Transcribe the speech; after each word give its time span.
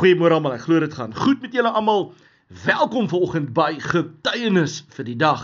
Goeiemôre 0.00 0.32
almal. 0.32 0.54
Ek 0.56 0.62
glo 0.64 0.80
dit 0.80 0.94
gaan 0.96 1.12
goed 1.12 1.42
met 1.44 1.52
julle 1.52 1.68
almal. 1.76 2.06
Welkom 2.64 3.04
vanoggend 3.10 3.50
by 3.52 3.74
getuienis 3.84 4.78
vir 4.96 5.04
die 5.04 5.16
dag. 5.20 5.42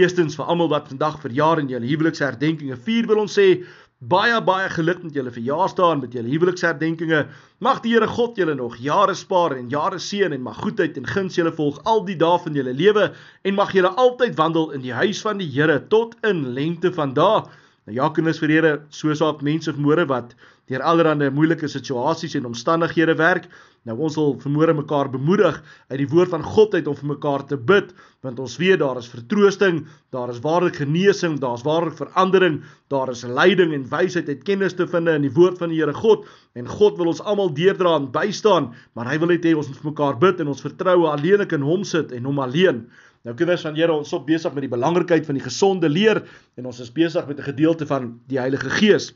Eerstens 0.00 0.38
vir 0.38 0.48
almal 0.48 0.70
wat 0.72 0.86
vandag 0.88 1.18
verjaar 1.20 1.60
en 1.60 1.68
julle 1.68 1.84
huweliksherdenkinge 1.84 2.78
vier, 2.86 3.04
wil 3.10 3.20
ons 3.26 3.36
sê 3.36 3.60
baie 4.00 4.38
baie 4.46 4.70
geluk 4.72 5.02
met 5.04 5.18
julle 5.18 5.34
verjaarsdae 5.34 5.92
en 5.92 6.00
met 6.00 6.16
julle 6.16 6.32
huweliksherdenkinge. 6.32 7.26
Mag 7.60 7.82
die 7.84 7.92
Here 7.92 8.08
God 8.08 8.40
julle 8.40 8.54
nog 8.56 8.78
jare 8.80 9.12
spaar 9.20 9.52
en 9.58 9.68
jare 9.68 10.00
seën 10.00 10.32
en 10.32 10.48
mag 10.48 10.56
goedheid 10.64 10.96
en 10.96 11.04
guns 11.04 11.36
julle 11.36 11.52
volg 11.60 11.82
al 11.84 12.00
die 12.08 12.16
dae 12.16 12.40
van 12.40 12.56
julle 12.56 12.72
lewe 12.72 13.10
en 13.44 13.58
mag 13.58 13.76
julle 13.76 13.92
altyd 14.00 14.32
wandel 14.40 14.70
in 14.78 14.80
die 14.86 14.96
huis 14.96 15.20
van 15.20 15.44
die 15.44 15.50
Here 15.58 15.76
tot 15.92 16.16
in 16.24 16.54
lengte 16.56 16.88
van 16.96 17.12
dae. 17.12 17.44
Nou 17.84 17.98
ja, 18.00 18.08
kinders 18.16 18.40
vir 18.40 18.56
Here, 18.56 18.72
soos 18.88 19.20
ook 19.20 19.44
mense 19.44 19.76
vanmôre 19.76 20.08
wat 20.08 20.32
deur 20.70 20.84
allerlei 20.86 21.28
moeilike 21.34 21.68
situasies 21.68 22.36
en 22.38 22.48
omstandighede 22.48 23.16
werk. 23.18 23.50
Nou 23.88 23.94
ons 24.04 24.16
wil 24.18 24.34
vanmôre 24.42 24.74
mekaar 24.76 25.08
bemoedig 25.08 25.56
uit 25.88 25.98
die 26.02 26.08
woord 26.10 26.34
van 26.34 26.42
God 26.44 26.74
uit 26.76 26.88
om 26.90 26.96
vir 26.98 27.08
mekaar 27.14 27.46
te 27.48 27.56
bid, 27.56 27.94
want 28.20 28.40
ons 28.44 28.56
weet 28.60 28.82
daar 28.82 28.98
is 29.00 29.08
vertroosting, 29.08 29.78
daar 30.12 30.28
is 30.28 30.42
ware 30.44 30.68
genesing, 30.74 31.38
daar's 31.40 31.64
ware 31.64 31.88
verandering, 31.96 32.58
daar 32.92 33.08
is 33.08 33.24
leiding 33.24 33.72
en 33.72 33.86
wysheid 33.88 34.28
uit 34.28 34.42
kennis 34.44 34.76
te 34.76 34.84
vind 34.90 35.08
in 35.08 35.24
die 35.24 35.32
woord 35.32 35.56
van 35.62 35.72
die 35.72 35.78
Here 35.80 35.94
God 35.96 36.26
en 36.60 36.68
God 36.68 36.98
wil 37.00 37.08
ons 37.08 37.22
almal 37.24 37.54
deurdra 37.56 37.94
en 37.96 38.10
bystaan, 38.12 38.68
maar 38.92 39.08
hy 39.08 39.16
wil 39.22 39.32
net 39.32 39.48
hê 39.48 39.54
ons 39.56 39.70
moet 39.70 39.80
vir 39.80 39.90
mekaar 39.94 40.20
bid 40.20 40.42
en 40.44 40.52
ons 40.52 40.66
vertroue 40.66 41.08
alleenlik 41.08 41.56
in 41.56 41.64
hom 41.64 41.86
sit 41.88 42.12
en 42.12 42.28
hom 42.28 42.42
alleen. 42.44 42.84
Nou 43.24 43.32
kinders 43.36 43.64
van 43.64 43.80
Here, 43.80 43.96
ons 43.96 44.12
is 44.12 44.28
besig 44.28 44.52
met 44.52 44.64
die 44.68 44.74
belangrikheid 44.76 45.24
van 45.24 45.40
die 45.40 45.44
gesonde 45.44 45.88
leer 45.88 46.20
en 46.60 46.68
ons 46.68 46.84
is 46.84 46.92
besig 46.92 47.24
met 47.28 47.40
'n 47.40 47.48
gedeelte 47.48 47.88
van 47.88 48.20
die 48.28 48.40
Heilige 48.40 48.68
Gees. 48.76 49.14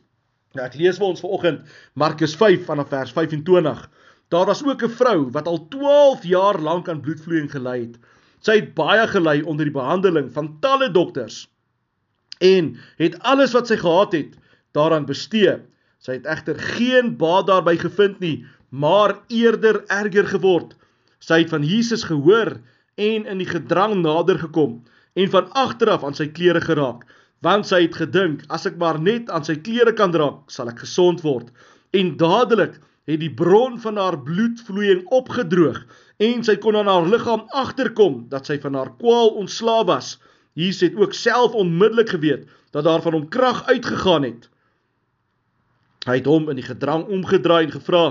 Nou 0.54 0.64
ek 0.64 0.76
lees 0.78 0.98
vir 0.98 1.06
ons 1.06 1.20
vanoggend 1.20 1.64
Markus 1.94 2.36
5 2.38 2.64
vanaf 2.64 2.88
vers 2.88 3.12
25. 3.12 3.88
Daar 4.28 4.46
was 4.46 4.64
ook 4.64 4.82
'n 4.82 4.96
vrou 5.00 5.30
wat 5.30 5.46
al 5.46 5.68
12 5.68 6.24
jaar 6.24 6.60
lank 6.60 6.88
aan 6.88 7.00
bloedvloeiing 7.00 7.50
gely 7.50 7.80
het. 7.80 7.96
Sy 8.40 8.54
het 8.60 8.74
baie 8.74 9.06
gely 9.08 9.40
onder 9.40 9.64
die 9.64 9.74
behandeling 9.74 10.32
van 10.32 10.56
talle 10.60 10.90
dokters 10.90 11.48
en 12.38 12.76
het 12.96 13.18
alles 13.22 13.52
wat 13.52 13.66
sy 13.66 13.76
gehad 13.76 14.12
het 14.12 14.34
daaraan 14.72 15.06
bestee. 15.06 15.60
Sy 15.98 16.12
het 16.12 16.26
egter 16.26 16.58
geen 16.58 17.16
baat 17.16 17.46
daarby 17.46 17.76
gevind 17.76 18.18
nie, 18.20 18.44
maar 18.68 19.20
eerder 19.28 19.84
erger 19.86 20.26
geword. 20.26 20.76
Sy 21.18 21.38
het 21.38 21.48
van 21.48 21.62
Jesus 21.62 22.04
gehoor 22.04 22.60
en 22.94 23.26
in 23.26 23.38
die 23.38 23.48
gedrang 23.48 23.94
nader 24.02 24.38
gekom 24.38 24.82
en 25.12 25.30
van 25.30 25.52
agteraf 25.52 26.04
aan 26.04 26.14
sy 26.14 26.26
klere 26.26 26.60
geraak 26.60 27.04
want 27.44 27.68
sy 27.68 27.82
het 27.84 27.96
gedink 28.00 28.44
as 28.48 28.64
ek 28.68 28.78
maar 28.80 28.98
net 29.00 29.28
aan 29.30 29.44
sy 29.44 29.58
klere 29.60 29.92
kan 29.96 30.14
raak, 30.16 30.48
sal 30.48 30.70
ek 30.72 30.80
gesond 30.80 31.20
word. 31.24 31.50
En 31.92 32.14
dadelik 32.16 32.78
het 33.04 33.20
die 33.20 33.32
bron 33.34 33.76
van 33.80 33.98
haar 34.00 34.16
bloedvloeiing 34.22 35.04
opgedroog 35.12 35.82
en 36.22 36.44
sy 36.46 36.56
kon 36.62 36.76
aan 36.78 36.88
haar 36.88 37.08
liggaam 37.10 37.44
agterkom 37.52 38.24
dat 38.32 38.48
sy 38.48 38.58
van 38.62 38.78
haar 38.78 38.94
kwaal 39.00 39.34
ontslae 39.40 39.84
was. 39.88 40.16
Jesus 40.54 40.88
het 40.88 40.96
ook 40.96 41.14
self 41.14 41.52
onmiddellik 41.58 42.14
geweet 42.14 42.48
dat 42.70 42.84
daar 42.84 43.02
van 43.02 43.12
hom 43.12 43.28
krag 43.28 43.64
uitgegaan 43.66 44.22
het. 44.22 44.48
Hy 46.06 46.18
het 46.20 46.28
hom 46.28 46.50
in 46.52 46.60
die 46.60 46.66
gedrang 46.66 47.06
omgedraai 47.08 47.64
en 47.66 47.74
gevra: 47.74 48.04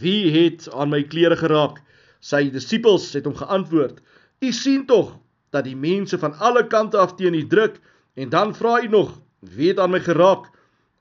"Wie 0.00 0.32
het 0.32 0.68
aan 0.72 0.90
my 0.90 1.02
klere 1.02 1.36
geraak?" 1.36 1.82
Sy 2.20 2.50
disippels 2.50 3.12
het 3.12 3.24
hom 3.24 3.36
geantwoord: 3.36 4.00
"U 4.40 4.52
sien 4.52 4.86
tog 4.86 5.18
dat 5.50 5.64
die 5.64 5.76
mense 5.76 6.18
van 6.18 6.34
alle 6.38 6.66
kante 6.66 6.98
af 6.98 7.14
teen 7.14 7.34
u 7.34 7.46
druk." 7.46 7.80
En 8.14 8.28
dan 8.28 8.54
vra 8.54 8.78
hy 8.78 8.86
nog, 8.86 9.20
wie 9.40 9.68
het 9.68 9.78
aan 9.82 9.90
my 9.90 10.00
geraak? 10.00 10.46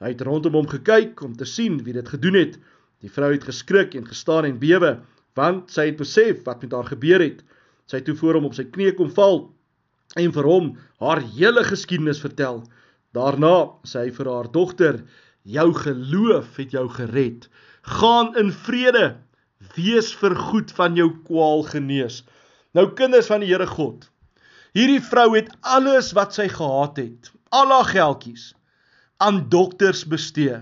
Hy 0.01 0.11
het 0.15 0.21
rondom 0.25 0.57
hom 0.57 0.67
gekyk 0.67 1.21
om 1.21 1.35
te 1.37 1.45
sien 1.45 1.77
wie 1.85 1.93
dit 1.93 2.09
gedoen 2.09 2.33
het. 2.33 2.57
Die 3.03 3.11
vrou 3.11 3.33
het 3.33 3.43
geskrik 3.43 3.97
en 3.99 4.07
gestaan 4.07 4.47
en 4.47 4.61
bewe, 4.61 4.93
want 5.37 5.73
sy 5.73 5.89
het 5.89 5.99
besef 5.99 6.45
wat 6.47 6.63
met 6.63 6.75
haar 6.75 6.87
gebeur 6.87 7.23
het. 7.23 7.41
Sy 7.89 7.99
het 7.99 8.07
toe 8.07 8.15
voor 8.15 8.39
hom 8.39 8.47
op 8.47 8.55
sy 8.57 8.65
knieë 8.69 8.95
kom 8.99 9.11
val 9.11 9.49
en 10.19 10.31
vir 10.35 10.47
hom 10.47 10.71
haar 11.03 11.23
hele 11.33 11.63
geskiedenis 11.67 12.21
vertel. 12.23 12.61
Daarna 13.17 13.73
sê 13.87 14.05
hy 14.05 14.13
vir 14.15 14.29
haar 14.29 14.49
dogter, 14.53 15.01
jou 15.43 15.67
geloof 15.75 16.55
het 16.61 16.73
jou 16.73 16.85
gered. 16.95 17.49
Gaan 17.99 18.31
in 18.39 18.53
vrede. 18.53 19.17
Wees 19.75 20.13
vergoed 20.15 20.71
van 20.77 20.95
jou 20.99 21.09
kwaal 21.27 21.63
genees. 21.67 22.21
Nou 22.73 22.89
kinders 22.97 23.29
van 23.31 23.43
die 23.43 23.51
Here 23.51 23.67
God, 23.67 24.07
Hierdie 24.73 25.01
vrou 25.05 25.35
het 25.35 25.51
alles 25.69 26.07
wat 26.17 26.33
sy 26.33 26.47
gehad 26.49 26.97
het, 26.97 27.27
al 27.53 27.69
haar 27.69 27.89
geldjies 27.91 28.53
aan 29.21 29.43
dokters 29.53 30.01
bestee 30.09 30.55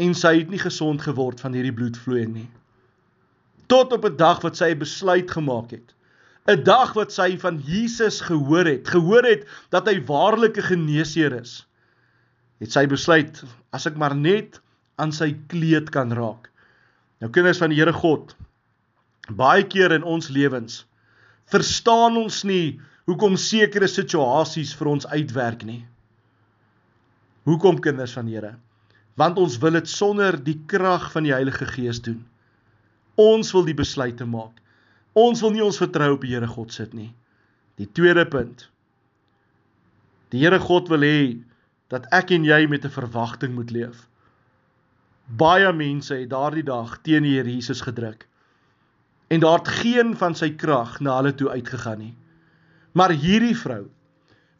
en 0.00 0.14
sy 0.16 0.32
het 0.38 0.50
nie 0.50 0.60
gesond 0.60 1.02
geword 1.04 1.40
van 1.42 1.56
hierdie 1.56 1.74
bloedvloeiing 1.76 2.32
nie. 2.34 2.48
Tot 3.70 3.92
op 3.92 4.04
'n 4.08 4.16
dag 4.16 4.40
wat 4.42 4.56
sy 4.56 4.70
'n 4.72 4.78
besluit 4.78 5.30
gemaak 5.30 5.70
het. 5.70 5.94
'n 6.48 6.64
Dag 6.64 6.92
wat 6.94 7.12
sy 7.12 7.36
van 7.38 7.60
Jesus 7.66 8.20
gehoor 8.20 8.64
het, 8.64 8.88
gehoor 8.88 9.24
het 9.24 9.46
dat 9.70 9.86
hy 9.86 10.00
waarlik 10.04 10.56
'n 10.56 10.70
geneesheer 10.72 11.32
is. 11.40 11.66
Het 12.58 12.72
sy 12.72 12.86
besluit 12.86 13.44
as 13.72 13.86
ek 13.86 13.96
maar 13.96 14.16
net 14.16 14.60
aan 14.96 15.12
sy 15.12 15.36
kleed 15.48 15.90
kan 15.90 16.12
raak. 16.12 16.50
Nou 17.20 17.30
kinders 17.30 17.58
van 17.58 17.70
die 17.70 17.78
Here 17.78 17.92
God, 17.92 18.34
baie 19.28 19.64
keer 19.64 19.92
in 19.92 20.02
ons 20.02 20.28
lewens 20.28 20.86
verstaan 21.50 22.16
ons 22.16 22.42
nie 22.46 22.80
hoekom 23.10 23.36
sekere 23.36 23.88
situasies 23.90 24.74
vir 24.78 24.88
ons 24.92 25.06
uitwerk 25.06 25.64
nie. 25.66 25.82
Hoekom 27.48 27.80
kinders 27.82 28.14
van 28.14 28.28
Here? 28.30 28.54
Want 29.14 29.38
ons 29.38 29.58
wil 29.58 29.78
dit 29.78 29.88
sonder 29.88 30.38
die 30.44 30.58
krag 30.66 31.10
van 31.12 31.26
die 31.26 31.32
Heilige 31.34 31.66
Gees 31.66 32.02
doen. 32.02 32.26
Ons 33.20 33.52
wil 33.52 33.64
die 33.64 33.76
besluite 33.76 34.24
maak. 34.24 34.60
Ons 35.18 35.42
wil 35.42 35.54
nie 35.56 35.64
ons 35.64 35.80
vertrou 35.80 36.12
op 36.14 36.22
die 36.24 36.34
Here 36.34 36.46
God 36.46 36.72
sit 36.72 36.94
nie. 36.94 37.10
Die 37.80 37.88
tweede 37.90 38.26
punt. 38.28 38.68
Die 40.30 40.44
Here 40.44 40.60
God 40.62 40.88
wil 40.88 41.02
hê 41.02 41.20
dat 41.90 42.06
ek 42.14 42.30
en 42.36 42.44
jy 42.46 42.66
met 42.70 42.84
'n 42.84 42.94
verwagting 42.94 43.54
moet 43.54 43.70
leef. 43.70 44.06
Baie 45.26 45.72
mense 45.72 46.14
het 46.14 46.30
daardie 46.30 46.64
dag 46.66 46.98
teen 47.02 47.22
die 47.22 47.36
Here 47.36 47.50
Jesus 47.50 47.80
gedruk. 47.80 48.26
En 49.28 49.40
daar 49.40 49.58
het 49.58 49.68
geen 49.68 50.16
van 50.16 50.34
sy 50.34 50.50
krag 50.50 51.00
na 51.00 51.16
hulle 51.16 51.34
toe 51.34 51.50
uitgegaan 51.50 51.98
nie. 51.98 52.14
Maar 52.92 53.10
hierdie 53.10 53.56
vrou 53.56 53.88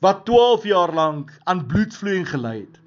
wat 0.00 0.24
12 0.24 0.64
jaar 0.64 0.92
lank 0.94 1.32
aan 1.44 1.66
bloedvloeiing 1.66 2.28
gely 2.28 2.58
het. 2.60 2.80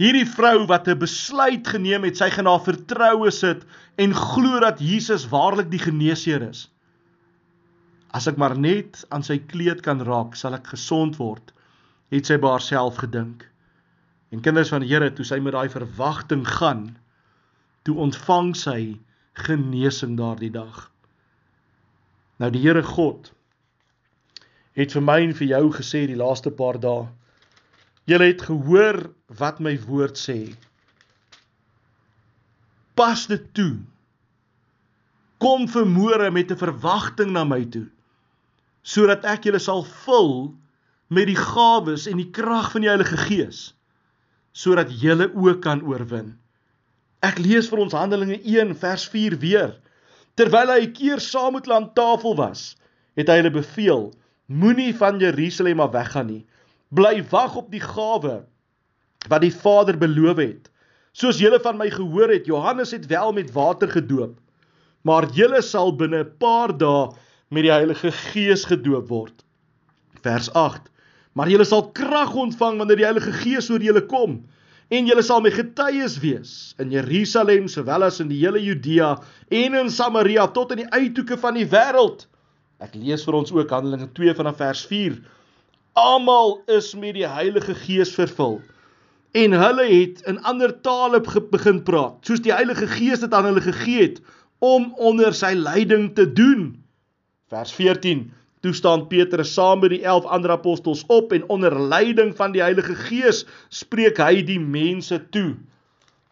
Hierdie 0.00 0.26
vrou 0.26 0.66
wat 0.66 0.88
'n 0.88 0.98
besluit 0.98 1.68
geneem 1.68 2.04
het, 2.04 2.16
sy 2.16 2.30
gaan 2.30 2.46
haar 2.46 2.64
vertroue 2.64 3.30
sit 3.30 3.64
en 3.96 4.14
glo 4.14 4.60
dat 4.60 4.80
Jesus 4.80 5.28
waarlik 5.28 5.70
die 5.70 5.82
geneesheer 5.82 6.42
is. 6.48 6.68
As 8.12 8.26
ek 8.26 8.36
maar 8.36 8.58
net 8.58 9.04
aan 9.08 9.22
sy 9.22 9.38
kleed 9.38 9.80
kan 9.82 10.00
raak, 10.00 10.36
sal 10.36 10.54
ek 10.54 10.66
gesond 10.66 11.16
word, 11.16 11.52
het 12.10 12.26
sy 12.26 12.36
by 12.36 12.48
haarself 12.48 12.96
gedink. 12.96 13.48
En 14.32 14.40
kinders 14.40 14.68
van 14.68 14.80
die 14.80 14.88
Here, 14.88 15.10
toe 15.10 15.24
sy 15.24 15.38
met 15.40 15.52
daai 15.52 15.68
verwagting 15.68 16.44
gaan, 16.48 16.96
toe 17.84 17.96
ontvang 17.96 18.56
sy 18.56 18.98
genesing 19.34 20.16
daardie 20.16 20.52
dag. 20.52 20.90
Nou 22.38 22.50
die 22.50 22.60
Here 22.60 22.82
God 22.82 23.32
het 24.72 24.92
vir 24.96 25.04
my 25.04 25.18
en 25.20 25.34
vir 25.36 25.48
jou 25.50 25.66
gesê 25.76 26.06
die 26.08 26.16
laaste 26.16 26.50
paar 26.50 26.78
dae. 26.80 27.08
Julle 28.10 28.32
het 28.32 28.42
gehoor 28.42 29.12
wat 29.38 29.60
my 29.62 29.76
woord 29.86 30.18
sê. 30.18 30.54
Pas 32.98 33.26
dit 33.30 33.44
toe. 33.54 33.78
Kom 35.42 35.68
vermoere 35.68 36.30
met 36.30 36.50
'n 36.50 36.58
verwagting 36.58 37.30
na 37.32 37.44
my 37.44 37.64
toe 37.64 37.88
sodat 38.82 39.24
ek 39.24 39.44
julle 39.46 39.60
sal 39.62 39.84
vul 40.04 40.54
met 41.06 41.28
die 41.30 41.38
gawes 41.38 42.08
en 42.10 42.18
die 42.18 42.30
krag 42.34 42.72
van 42.72 42.82
die 42.82 42.90
Heilige 42.90 43.16
Gees 43.16 43.74
sodat 44.52 44.90
julle 45.00 45.30
ook 45.32 45.62
kan 45.64 45.80
oorwin. 45.82 46.34
Ek 47.22 47.38
lees 47.38 47.70
vir 47.70 47.78
ons 47.78 47.94
Handelinge 47.96 48.36
1 48.42 48.74
vers 48.76 49.06
4 49.08 49.38
weer. 49.38 49.70
Terwyl 50.36 50.72
hy 50.74 50.80
'n 50.86 50.92
keer 50.92 51.20
saam 51.20 51.54
met 51.54 51.64
hulle 51.64 51.76
aan 51.76 51.94
tafel 51.94 52.36
was, 52.36 52.76
het 53.16 53.28
hy 53.28 53.36
hulle 53.40 53.54
beveel 53.54 54.12
Moenie 54.52 54.92
van 54.92 55.18
Jerusalem 55.18 55.80
af 55.80 55.92
weggaan 55.92 56.26
nie. 56.26 56.44
Bly 56.92 57.22
wag 57.30 57.56
op 57.56 57.70
die 57.72 57.82
gawe 57.82 58.42
wat 59.30 59.44
die 59.44 59.54
Vader 59.54 59.96
beloof 59.96 60.40
het. 60.42 60.68
Soos 61.16 61.38
julle 61.40 61.60
van 61.62 61.78
my 61.78 61.88
gehoor 61.92 62.32
het, 62.32 62.48
Johannes 62.48 62.92
het 62.92 63.06
wel 63.06 63.32
met 63.36 63.52
water 63.52 63.88
gedoop, 63.88 64.34
maar 65.04 65.28
julle 65.32 65.62
sal 65.62 65.92
binne 65.96 66.24
'n 66.24 66.32
paar 66.38 66.72
dae 66.76 67.12
met 67.50 67.62
die 67.64 67.72
Heilige 67.72 68.10
Gees 68.10 68.64
gedoop 68.64 69.08
word. 69.08 69.44
Vers 70.22 70.52
8. 70.52 70.90
Maar 71.32 71.48
julle 71.48 71.64
sal 71.64 71.90
krag 71.92 72.34
ontvang 72.34 72.78
wanneer 72.78 72.96
die 72.96 73.08
Heilige 73.08 73.32
Gees 73.32 73.70
oor 73.70 73.80
julle 73.80 74.06
kom 74.06 74.42
en 74.92 75.06
julle 75.08 75.22
sal 75.24 75.40
my 75.40 75.50
getuies 75.50 76.18
wees 76.20 76.74
in 76.82 76.90
Jerusalem 76.92 77.68
sowel 77.68 78.04
as 78.04 78.20
in 78.20 78.28
die 78.28 78.40
hele 78.42 78.60
Judea 78.60 79.14
en 79.48 79.74
in 79.74 79.90
Samaria 79.90 80.46
tot 80.52 80.72
aan 80.72 80.82
die 80.84 80.92
uithoeke 80.92 81.38
van 81.40 81.54
die 81.54 81.66
wêreld. 81.66 82.26
Ek 82.82 82.94
lees 82.94 83.24
vir 83.24 83.38
ons 83.38 83.52
ook 83.52 83.70
Handelinge 83.70 84.10
2 84.12 84.34
vanaf 84.34 84.58
vers 84.60 84.84
4. 84.90 85.16
Almal 85.92 86.62
is 86.72 86.94
met 86.96 87.18
die 87.18 87.26
Heilige 87.28 87.74
Gees 87.76 88.14
vervul 88.16 88.62
en 89.36 89.52
hulle 89.56 89.84
het 89.88 90.22
in 90.28 90.38
ander 90.48 90.72
tale 90.80 91.20
begin 91.20 91.82
praat, 91.84 92.20
soos 92.24 92.40
die 92.44 92.52
Heilige 92.52 92.86
Gees 92.88 93.20
dit 93.20 93.32
aan 93.32 93.44
hulle 93.48 93.60
gegee 93.64 94.06
het 94.06 94.22
om 94.64 94.92
onder 94.96 95.34
sy 95.36 95.52
leiding 95.56 96.14
te 96.16 96.24
doen. 96.32 96.78
Vers 97.52 97.72
14. 97.76 98.30
Toe 98.64 98.72
staan 98.72 99.04
Petrus 99.10 99.52
saam 99.52 99.82
met 99.84 99.92
die 99.92 100.00
11 100.04 100.28
ander 100.32 100.54
apostels 100.54 101.04
op 101.12 101.32
en 101.32 101.44
onder 101.52 101.76
leiding 101.76 102.32
van 102.36 102.52
die 102.56 102.64
Heilige 102.64 102.96
Gees 103.08 103.44
spreek 103.68 104.20
hy 104.20 104.40
die 104.48 104.60
mense 104.60 105.18
toe. 105.34 105.56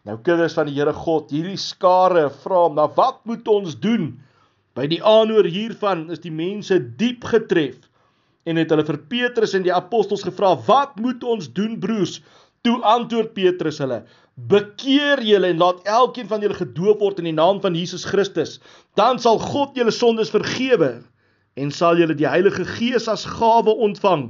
Nou 0.09 0.17
kinders 0.25 0.57
van 0.57 0.69
die 0.69 0.77
Here 0.77 0.93
God, 0.93 1.29
hierdie 1.29 1.59
skare 1.61 2.29
vra 2.41 2.65
hom, 2.65 2.75
"Nou 2.75 2.89
wat 2.95 3.21
moet 3.25 3.47
ons 3.47 3.77
doen?" 3.77 4.17
By 4.73 4.87
die 4.87 5.03
aanhoor 5.03 5.45
hiervan 5.45 6.09
is 6.09 6.19
die 6.19 6.31
mense 6.31 6.79
diep 6.97 7.23
getref 7.23 7.90
en 8.45 8.57
het 8.57 8.71
hulle 8.73 8.85
vir 8.85 8.99
Petrus 9.11 9.53
en 9.57 9.65
die 9.65 9.73
apostels 9.73 10.23
gevra: 10.25 10.55
"Wat 10.67 10.95
moet 10.99 11.23
ons 11.23 11.51
doen, 11.53 11.79
broers?" 11.79 12.21
Toe 12.61 12.77
antwoord 12.85 13.33
Petrus 13.33 13.79
hulle: 13.81 14.03
Bekeer 14.51 15.21
julle 15.25 15.49
en 15.51 15.57
laat 15.61 15.81
elkeen 15.89 16.27
van 16.29 16.41
julle 16.41 16.57
gedoop 16.57 17.01
word 17.01 17.19
in 17.21 17.29
die 17.29 17.37
naam 17.37 17.61
van 17.61 17.75
Jesus 17.75 18.05
Christus. 18.05 18.59
Dan 18.99 19.19
sal 19.19 19.39
God 19.41 19.75
julle 19.77 19.91
sondes 19.91 20.29
vergewe 20.33 21.01
en 21.59 21.71
sal 21.71 21.97
julle 21.99 22.15
die 22.17 22.29
Heilige 22.29 22.65
Gees 22.65 23.09
as 23.11 23.25
gawe 23.25 23.73
ontvang. 23.87 24.29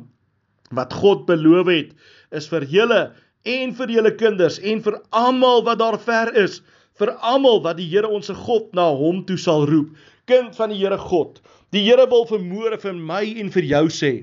Wat 0.71 0.93
God 0.93 1.27
beloof 1.27 1.69
het, 1.69 1.91
is 2.31 2.47
vir 2.47 2.65
julle 2.71 3.01
en 3.47 3.75
vir 3.75 3.93
julle 3.97 4.13
kinders 4.15 4.59
en 4.59 4.81
vir 4.85 4.97
almal 5.11 5.65
wat 5.67 5.79
daar 5.83 5.99
ver 5.99 6.31
is, 6.39 6.61
vir 6.99 7.13
almal 7.21 7.61
wat 7.65 7.79
die 7.79 7.87
Here 7.89 8.09
ons 8.09 8.29
God 8.29 8.73
na 8.77 8.89
hom 8.95 9.23
toe 9.25 9.37
sal 9.37 9.65
roep. 9.69 9.95
Kind 10.29 10.55
van 10.57 10.73
die 10.73 10.81
Here 10.81 10.97
God, 10.97 11.39
die 11.71 11.83
Here 11.85 12.07
wil 12.09 12.27
vermoere 12.29 12.79
vir 12.81 12.93
my 12.93 13.23
en 13.41 13.51
vir 13.53 13.67
jou 13.71 13.85
sê: 13.93 14.13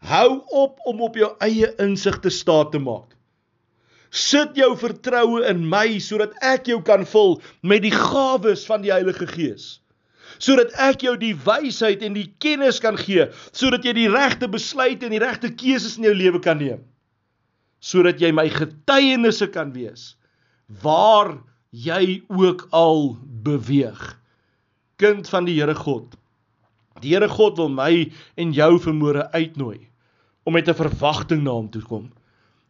Hou 0.00 0.40
op 0.56 0.78
om 0.88 1.02
op 1.04 1.16
jou 1.16 1.30
eie 1.44 1.68
insig 1.82 2.20
te 2.24 2.32
staat 2.32 2.72
te 2.72 2.80
maak. 2.80 3.16
Sit 4.10 4.56
jou 4.58 4.72
vertroue 4.78 5.44
in 5.46 5.62
my 5.70 6.00
sodat 6.02 6.32
ek 6.42 6.70
jou 6.72 6.80
kan 6.82 7.04
vul 7.06 7.36
met 7.62 7.84
die 7.84 7.94
gawes 7.94 8.64
van 8.66 8.82
die 8.82 8.90
Heilige 8.90 9.28
Gees. 9.30 9.78
Sodat 10.40 10.72
ek 10.80 11.04
jou 11.04 11.14
die 11.20 11.34
wysheid 11.36 12.02
en 12.06 12.16
die 12.16 12.30
kennis 12.42 12.80
kan 12.82 12.96
gee, 12.98 13.28
sodat 13.52 13.84
jy 13.84 13.92
die 13.98 14.08
regte 14.10 14.48
besluite 14.50 15.06
en 15.06 15.14
die 15.14 15.22
regte 15.22 15.52
keuses 15.52 15.98
in 16.00 16.08
jou 16.08 16.14
lewe 16.16 16.40
kan 16.42 16.58
neem. 16.58 16.80
Sodat 17.78 18.22
jy 18.22 18.32
my 18.34 18.48
getuienisse 18.50 19.50
kan 19.52 19.74
wees 19.76 20.14
waar 20.82 21.34
jy 21.70 22.22
ook 22.28 22.66
al 22.70 23.18
beweeg. 23.42 24.20
Kind 24.96 25.28
van 25.28 25.46
die 25.46 25.56
Here 25.60 25.74
God. 25.74 26.16
Die 27.00 27.14
Here 27.14 27.28
God 27.28 27.56
wil 27.56 27.70
my 27.72 28.10
en 28.34 28.52
jou 28.52 28.78
vermoere 28.82 29.30
uitnooi 29.32 29.88
om 30.44 30.52
met 30.52 30.68
'n 30.68 30.74
verwagting 30.74 31.42
na 31.42 31.50
hom 31.50 31.70
toe 31.70 31.82
kom. 31.82 32.10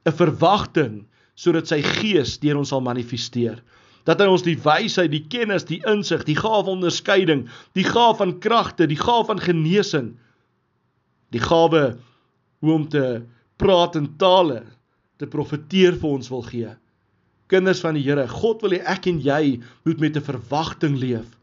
'n 0.05 0.13
Verwagting 0.13 1.07
sodat 1.35 1.69
sy 1.69 1.83
gees 1.83 2.39
deur 2.39 2.57
ons 2.57 2.69
sal 2.69 2.81
manifesteer. 2.81 3.63
Dat 4.05 4.21
hy 4.21 4.27
ons 4.27 4.43
die 4.43 4.57
wysheid, 4.57 5.11
die 5.11 5.27
kennis, 5.29 5.65
die 5.65 5.83
insig, 5.87 6.25
die 6.25 6.37
gawe 6.37 6.69
onderskeiding, 6.69 7.49
die 7.73 7.85
gawe 7.85 8.17
van 8.17 8.39
kragte, 8.39 8.87
die 8.87 9.01
gawe 9.01 9.25
van 9.25 9.41
genesing, 9.41 10.19
die 11.31 11.41
gawe 11.41 11.97
hoe 12.61 12.73
om 12.73 12.89
te 12.89 13.23
praat 13.57 13.97
in 13.97 14.17
tale, 14.17 14.65
te 15.17 15.27
profeteer 15.27 15.97
vir 16.01 16.11
ons 16.11 16.29
wil 16.29 16.43
gee. 16.43 16.77
Kinders 17.51 17.83
van 17.83 17.99
die 17.99 18.05
Here, 18.07 18.29
God 18.31 18.63
wil 18.63 18.77
hê 18.77 18.81
ek 18.87 19.09
en 19.11 19.19
jy 19.25 19.59
moet 19.85 20.01
met 20.01 20.17
'n 20.17 20.23
verwagting 20.23 20.97
leef 20.99 21.37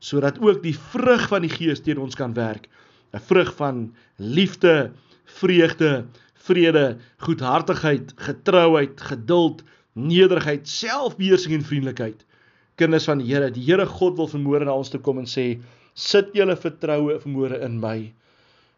sodat 0.00 0.38
ook 0.40 0.62
die 0.64 0.74
vrug 0.74 1.26
van 1.28 1.44
die 1.44 1.52
Gees 1.52 1.82
teen 1.84 1.98
ons 2.00 2.16
kan 2.16 2.32
werk. 2.34 2.68
'n 3.12 3.20
Vrug 3.20 3.52
van 3.56 3.94
liefde, 4.16 4.92
vreugde, 5.24 6.06
vrede, 6.34 6.96
goedhartigheid, 7.18 8.12
getrouheid, 8.16 9.00
geduld, 9.00 9.62
nederigheid, 9.92 10.68
selfbeheersing 10.68 11.54
en 11.54 11.64
vriendelikheid. 11.64 12.24
Kinders 12.80 13.04
van 13.04 13.18
die 13.18 13.28
Here, 13.28 13.50
die 13.50 13.64
Here 13.64 13.86
God 13.86 14.16
wil 14.16 14.28
vermoere 14.28 14.64
na 14.64 14.72
ons 14.72 14.88
toe 14.88 15.00
kom 15.00 15.18
en 15.18 15.28
sê: 15.28 15.60
"Sit 15.94 16.32
julle 16.32 16.56
vertroue 16.56 17.20
vermoere 17.20 17.60
in 17.60 17.80
my 17.80 18.12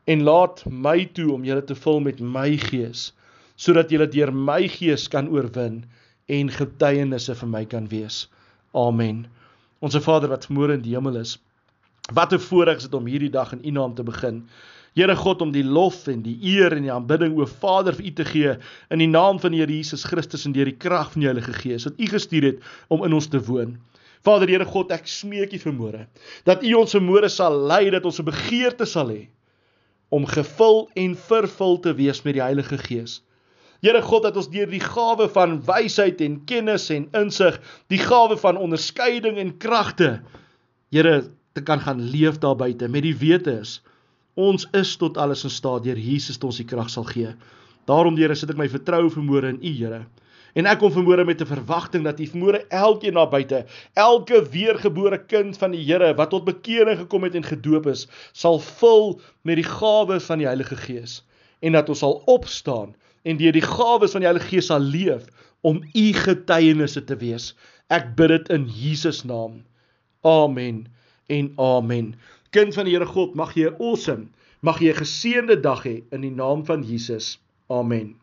en 0.06 0.22
laat 0.26 0.64
my 0.66 1.04
toe 1.14 1.30
om 1.32 1.44
julle 1.46 1.62
te 1.64 1.74
vul 1.78 2.00
met 2.00 2.20
my 2.20 2.56
gees, 2.56 3.12
sodat 3.56 3.90
julle 3.90 4.08
deur 4.10 4.32
my 4.34 4.66
gees 4.68 5.06
kan 5.08 5.28
oorwin 5.30 5.84
en 6.26 6.50
getuienisse 6.50 7.34
vir 7.34 7.48
my 7.48 7.64
kan 7.64 7.88
wees." 7.88 8.28
Amen. 8.72 9.26
Onse 9.80 10.00
Vader 10.00 10.28
wat 10.28 10.46
vermoere 10.46 10.72
in 10.72 10.82
die 10.82 10.94
hemel 10.94 11.16
is, 11.16 11.38
wat 12.12 12.32
'n 12.32 12.38
voorreg 12.38 12.76
is 12.76 12.82
dit 12.82 12.94
om 12.94 13.06
hierdie 13.06 13.30
dag 13.30 13.52
in 13.52 13.64
U 13.64 13.70
naam 13.70 13.94
te 13.94 14.02
begin. 14.02 14.48
Here 14.94 15.16
God 15.16 15.40
om 15.40 15.52
die 15.52 15.64
lof 15.64 16.06
en 16.06 16.22
die 16.22 16.38
eer 16.42 16.72
en 16.76 16.82
die 16.82 16.92
aanbidding 16.92 17.38
o 17.38 17.46
Vader 17.46 17.94
vir 17.96 18.04
U 18.04 18.12
te 18.12 18.24
gee 18.24 18.56
in 18.90 18.98
die 18.98 19.08
naam 19.08 19.40
van 19.40 19.54
die 19.54 19.62
Here 19.62 19.72
Jesus 19.72 20.04
Christus 20.04 20.44
en 20.44 20.52
deur 20.52 20.68
die 20.68 20.76
krag 20.76 21.12
van 21.12 21.20
die 21.20 21.30
Heilige 21.30 21.52
Gees 21.52 21.84
wat 21.88 21.96
U 21.96 22.06
gestuur 22.06 22.42
het 22.42 22.58
om 22.88 23.04
in 23.04 23.12
ons 23.16 23.26
te 23.32 23.40
woon. 23.40 23.78
Vader 24.22 24.48
Here 24.48 24.64
God, 24.68 24.92
ek 24.92 25.08
smeek 25.08 25.54
U 25.56 25.58
vermoere 25.58 26.06
dat 26.44 26.62
U 26.62 26.74
ons 26.74 26.92
vermoere 26.92 27.30
sal 27.32 27.56
lei 27.66 27.90
dat 27.90 28.04
ons 28.04 28.20
'n 28.20 28.28
begeerte 28.28 28.84
sal 28.84 29.08
hê 29.08 29.28
om 30.12 30.26
gevul 30.28 30.90
en 30.94 31.16
vervul 31.16 31.80
te 31.80 31.94
wees 31.96 32.22
met 32.22 32.34
die 32.34 32.44
Heilige 32.44 32.76
Gees. 32.78 33.22
Here 33.82 34.02
God 34.02 34.22
dat 34.22 34.36
ons 34.36 34.50
deur 34.50 34.70
die 34.70 34.82
gawe 34.82 35.28
van 35.28 35.58
wysheid 35.66 36.20
en 36.22 36.44
kennis 36.46 36.90
en 36.94 37.08
insig, 37.18 37.58
die 37.90 37.98
gawe 37.98 38.36
van 38.38 38.56
onderskeiding 38.56 39.38
en 39.42 39.56
kragte, 39.58 40.20
Here, 40.92 41.22
te 41.52 41.62
kan 41.62 41.80
gaan 41.80 42.00
leef 42.00 42.38
daar 42.38 42.56
buite 42.56 42.88
met 42.88 43.02
die 43.02 43.16
wete 43.16 43.58
is 43.60 43.80
Ons 44.34 44.64
is 44.72 44.94
tot 44.96 45.18
alles 45.20 45.44
in 45.44 45.52
staat 45.52 45.84
deur 45.84 45.98
Jesus 46.00 46.38
wat 46.38 46.46
ons 46.48 46.58
die 46.62 46.64
krag 46.64 46.88
sal 46.88 47.04
gee. 47.04 47.34
Daarom 47.84 48.16
Here 48.16 48.34
sit 48.34 48.48
ek 48.48 48.56
my 48.56 48.68
vertroue 48.72 49.10
vermoere 49.12 49.50
in 49.52 49.58
U 49.60 49.72
Here. 49.76 50.06
En 50.56 50.68
ek 50.68 50.78
kom 50.80 50.92
vermoere 50.92 51.24
met 51.28 51.42
'n 51.42 51.48
verwagting 51.48 52.04
dat 52.04 52.20
U 52.20 52.26
vermoere 52.26 52.64
elkeen 52.68 53.14
daar 53.14 53.28
buite, 53.28 53.66
elke 53.92 54.40
weergebore 54.48 55.18
kind 55.18 55.58
van 55.58 55.72
die 55.72 55.84
Here 55.84 56.14
wat 56.14 56.30
tot 56.30 56.44
bekering 56.44 56.98
gekom 56.98 57.24
het 57.24 57.34
en 57.34 57.44
gedoop 57.44 57.86
is, 57.86 58.06
sal 58.32 58.58
vul 58.58 59.20
met 59.44 59.56
die 59.56 59.68
gawes 59.68 60.24
van 60.24 60.38
die 60.38 60.48
Heilige 60.48 60.76
Gees 60.76 61.22
en 61.60 61.72
dat 61.72 61.88
ons 61.88 61.98
sal 61.98 62.22
opstaan 62.24 62.94
en 63.22 63.36
deur 63.36 63.52
die 63.52 63.64
gawes 63.64 64.14
van 64.14 64.24
die 64.24 64.28
Heilige 64.30 64.48
Gees 64.48 64.70
sal 64.70 64.80
leef 64.80 65.26
om 65.62 65.82
U 65.94 66.06
getuienisse 66.12 67.04
te 67.04 67.16
wees. 67.16 67.52
Ek 67.92 68.14
bid 68.18 68.32
dit 68.34 68.48
in 68.54 68.66
Jesus 68.66 69.22
naam. 69.28 69.62
Amen 70.26 70.86
en 71.32 71.52
amen. 71.58 72.14
Kind 72.50 72.74
van 72.74 72.88
die 72.88 72.94
Here 72.96 73.06
God, 73.06 73.34
mag 73.34 73.54
jy 73.56 73.70
'n 73.70 73.78
awesome, 73.80 74.28
mag 74.60 74.80
jy 74.80 74.92
'n 74.92 75.02
geseënde 75.04 75.60
dag 75.60 75.84
hê 75.84 76.02
in 76.10 76.20
die 76.20 76.34
naam 76.34 76.64
van 76.66 76.82
Jesus. 76.82 77.38
Amen. 77.68 78.21